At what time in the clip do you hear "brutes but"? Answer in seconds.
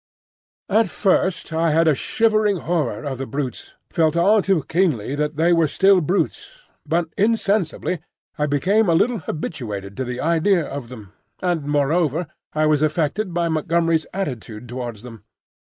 6.01-7.09